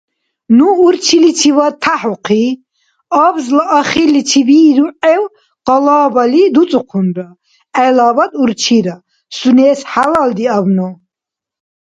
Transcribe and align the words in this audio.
Ну 0.57 0.67
урчиличивад 0.85 1.75
тӀяхӀухъи, 1.83 2.47
абзла 3.25 3.63
ахирличивиругӀев 3.79 5.23
къалабали 5.65 6.43
дуцӀухъунра, 6.53 7.27
гӀелабад— 7.75 8.31
урчира, 8.41 8.95
сунес 9.37 9.79
хӀялалдиабну. 9.91 10.89